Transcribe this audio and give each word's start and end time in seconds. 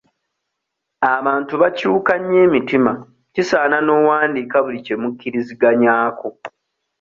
Abantu 1.15 1.53
bakyuka 1.61 2.11
nnyo 2.17 2.39
emitima 2.47 2.91
kisaaana 3.33 3.77
n'owandiika 3.81 4.57
buli 4.65 4.79
kye 4.85 4.95
mukkiriziganyaako. 5.01 6.27